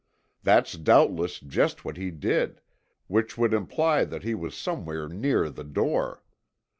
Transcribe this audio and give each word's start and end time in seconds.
That's 0.41 0.73
doubtless 0.77 1.39
just 1.39 1.85
what 1.85 1.95
he 1.95 2.09
did, 2.09 2.59
which 3.05 3.37
would 3.37 3.53
imply 3.53 4.03
that 4.03 4.23
he 4.23 4.33
was 4.33 4.57
somewhere 4.57 5.07
near 5.07 5.47
the 5.51 5.63
door. 5.63 6.23